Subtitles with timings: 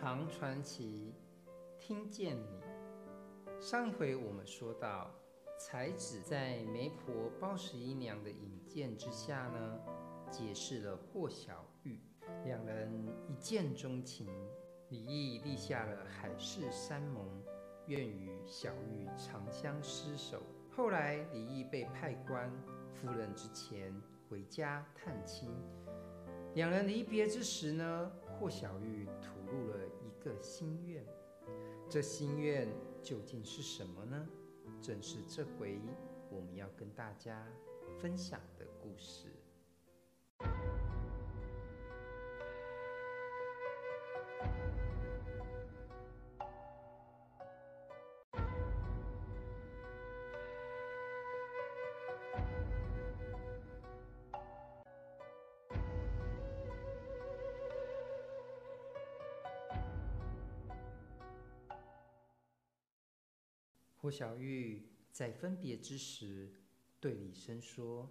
[0.00, 1.12] 唐传奇，
[1.76, 2.62] 听见你。
[3.58, 5.12] 上一回我们说到，
[5.58, 9.80] 才子在媒婆包十一娘的引荐之下呢，
[10.30, 12.00] 结识了霍小玉，
[12.44, 14.28] 两人一见钟情。
[14.90, 17.28] 李益立下了海誓山盟，
[17.88, 20.40] 愿与小玉长相厮守。
[20.70, 22.48] 后来李益被派官
[22.92, 23.92] 赴任之前
[24.30, 25.50] 回家探亲，
[26.54, 31.04] 两人离别之时呢，霍小玉吐露了一个心愿。
[31.88, 32.68] 这心愿
[33.02, 34.28] 究竟是什么呢？
[34.80, 35.80] 正是这回
[36.30, 37.44] 我们要跟大家
[38.00, 39.26] 分享的故事。
[64.00, 66.48] 霍小玉在分别之时
[67.00, 68.08] 对李生说：“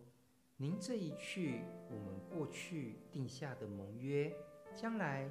[0.57, 4.35] 您这一去，我们过去定下的盟约，
[4.75, 5.29] 将来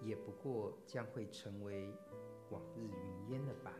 [0.00, 1.92] 也不过将会成为
[2.48, 3.74] 往日云烟了吧？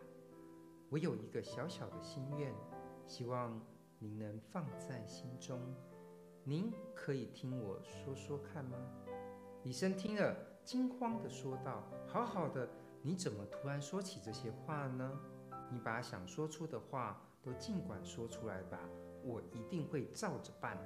[0.91, 2.55] 我有一个小小的心愿，
[3.07, 3.59] 希望
[3.99, 5.59] 您能放在心中。
[6.45, 8.77] 您可以听我说说看吗？”
[9.65, 12.69] 李生听了，惊慌地说道：“好好的，
[13.01, 15.19] 你怎么突然说起这些话呢？”
[15.71, 18.79] 你把想说出的话都尽管说出来吧，
[19.23, 20.79] 我一定会照着办。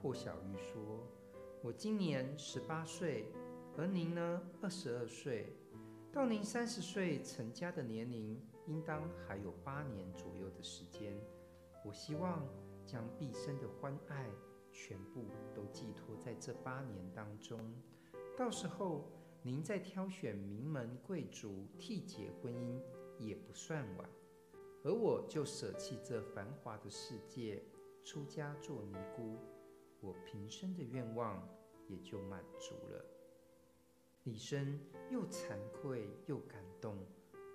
[0.00, 1.06] 霍小玉说
[1.62, 3.26] ：“我今年十八岁，
[3.76, 5.54] 而您呢，二十二岁，
[6.12, 11.12] 到您三十岁成家的年龄，应当还有八年左右的时间。
[11.84, 12.46] 我希望
[12.86, 14.30] 将毕生的欢爱
[14.70, 17.58] 全部都寄托在这八年当中。
[18.38, 19.10] 到时候，
[19.42, 22.80] 您再挑选名门贵族缔结婚姻
[23.18, 24.08] 也不算晚。”
[24.82, 27.62] 而我就舍弃这繁华的世界，
[28.02, 29.36] 出家做尼姑，
[30.00, 31.46] 我平生的愿望
[31.86, 33.04] 也就满足了。
[34.24, 34.80] 李生
[35.10, 36.96] 又惭愧又感动，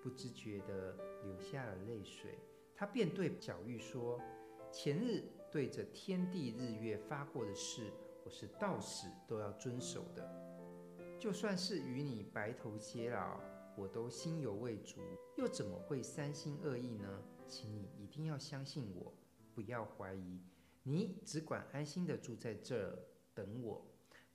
[0.03, 2.37] 不自觉地流下了泪水。
[2.75, 4.19] 他便对小玉说
[4.71, 7.91] ：“前日对着天地日月发过的誓，
[8.23, 10.29] 我是到死都要遵守的。
[11.19, 13.39] 就算是与你白头偕老。”
[13.77, 15.01] 我都心有未足，
[15.37, 17.23] 又怎么会三心二意呢？
[17.47, 19.13] 请你一定要相信我，
[19.53, 20.41] 不要怀疑。
[20.83, 22.99] 你只管安心的住在这儿
[23.33, 23.85] 等我。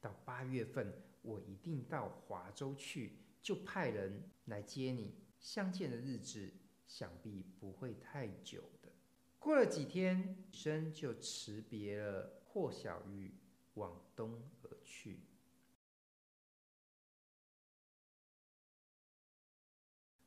[0.01, 0.93] 到八月份，
[1.23, 5.15] 我一定到华州去，就派人来接你。
[5.39, 6.53] 相见的日子
[6.87, 8.91] 想必不会太久的。
[9.39, 13.35] 过了几天，李生就辞别了霍小玉，
[13.75, 15.21] 往东而去。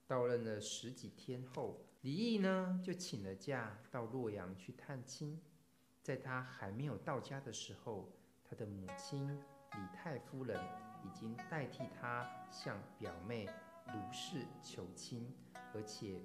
[0.06, 5.41] 到任了十几天后，李毅呢就请了假到洛阳去探亲。
[6.02, 8.12] 在他还没有到家的时候，
[8.44, 9.28] 他的母亲
[9.72, 10.59] 李太夫人
[11.06, 13.46] 已经代替他向表妹
[13.88, 15.34] 卢氏求亲，
[15.74, 16.22] 而且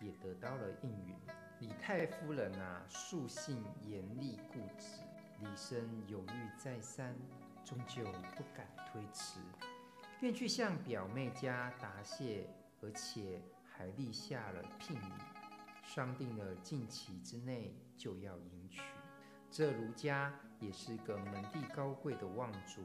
[0.00, 1.16] 也得到了应允。
[1.58, 5.00] 李太夫人啊，素性严厉固执，
[5.40, 7.16] 李生犹豫再三，
[7.64, 8.04] 终究
[8.36, 9.40] 不敢推辞，
[10.20, 12.48] 便去向表妹家答谢。
[12.82, 15.12] 而且还立下了聘礼，
[15.82, 18.82] 商定了近期之内就要迎娶。
[19.50, 22.82] 这卢家也是个门第高贵的望族，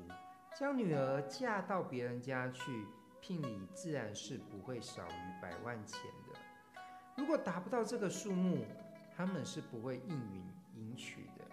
[0.57, 2.85] 将女儿嫁到别人家去，
[3.19, 6.39] 聘礼自然是不会少于百万钱的。
[7.17, 8.65] 如果达不到这个数目，
[9.15, 10.43] 他们是不会应允
[10.75, 11.45] 迎娶的。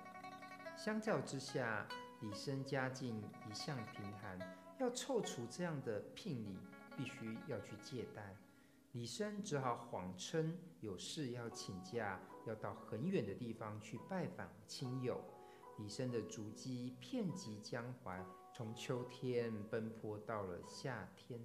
[0.76, 1.86] 相较之下，
[2.20, 4.38] 李生家境一向贫寒，
[4.78, 6.56] 要凑出这样的聘礼。
[6.96, 8.36] 必须要去借贷，
[8.92, 15.20] 李生只好谎称有事要请假，要到很远的地方去拜访亲友。
[15.78, 21.40] 李生的足迹遍及江淮，从秋天奔波到了夏天。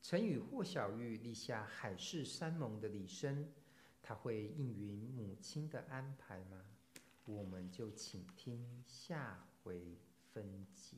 [0.00, 3.46] 曾与霍小玉立下海誓山盟的李生，
[4.00, 6.64] 他会应允母亲的安排吗？
[7.30, 9.98] 我们就请听下回
[10.32, 10.96] 分解。